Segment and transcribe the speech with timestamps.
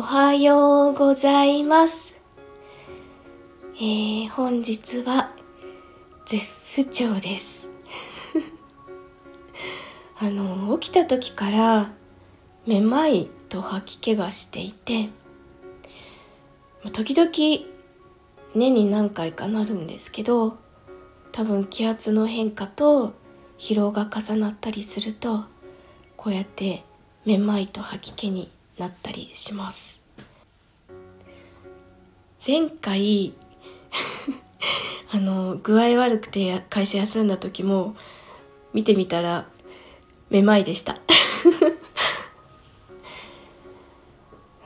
[0.00, 2.16] はようございます。
[3.76, 5.30] えー、本日は
[6.26, 6.44] 絶
[6.82, 7.68] 不調です。
[10.18, 11.90] あの、起きた時から
[12.66, 15.10] めまいと吐き気がしていて、
[16.92, 17.30] 時々
[18.54, 20.58] 年に何回かなるんですけど、
[21.32, 23.14] 多分気圧の変化と
[23.58, 25.44] 疲労が重なったりすると、
[26.16, 26.84] こうやって
[27.24, 30.00] めまいと吐き気になったりします。
[32.44, 33.34] 前回
[35.10, 37.96] あの具合悪くて会社休んだ時も
[38.72, 39.48] 見てみたら
[40.30, 40.96] めまいでした。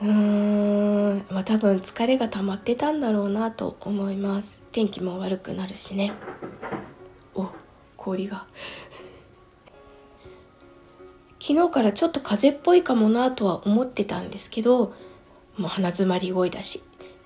[0.01, 4.59] うーんまあ多分疲れが溜まってたんだろうなと思います。
[4.71, 6.13] 天気も悪くなるしね。
[7.33, 7.47] お
[7.95, 8.45] 氷が。
[11.45, 14.93] 昨日からちょっと風邪っぽいかもなとは思ってたんですけど
[15.57, 16.81] もう鼻づまり声だし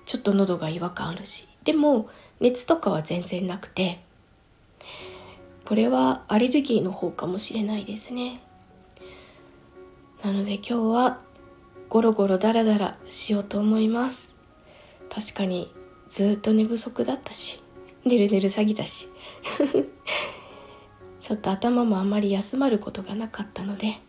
[0.06, 2.10] ちょっと喉が違和感あるしでも
[2.40, 4.00] 熱とかは全然なくて
[5.64, 8.40] これはアレルギーの方かもしれないですね。
[10.24, 11.20] なので今日は
[11.88, 14.34] ゴロゴロダラダラしようと思います。
[15.10, 15.72] 確かに
[16.08, 17.62] ずっと寝不足だったし
[18.04, 19.06] 寝る寝る詐欺だし。
[21.20, 24.00] ちょっと頭もあんまり休まることがなかったので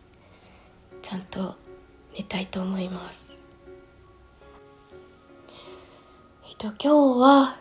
[1.10, 1.56] ちゃんと
[2.16, 3.40] 寝たいと思います。
[6.48, 7.58] えっと今日は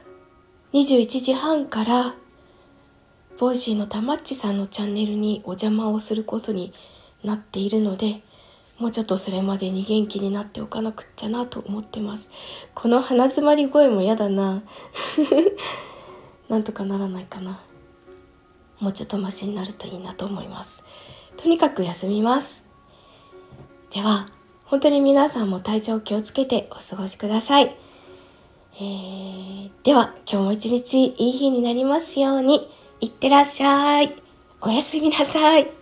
[0.75, 2.15] 21時半から
[3.39, 6.75] Voicy のたまっちさんのチャンネルにお邪魔をすることに
[7.25, 8.21] なっているので
[8.79, 12.29] もうちょっとそれまでに元気になっておかなくっちゃなと思ってます。
[12.75, 14.63] この鼻づまり声もやだな。
[16.51, 17.61] なんとかならないかな。
[18.79, 20.85] もうちょっとマシになるといいなと思います。
[21.39, 22.68] とにかく休みます。
[23.99, 24.29] では
[24.65, 27.77] 本当に皆さんも体調気をつけてお過ごしください、
[28.77, 32.71] えー、では今日も一日いい日になりますように。
[33.01, 34.15] いってらっしゃい。
[34.61, 35.78] おやすみなさい。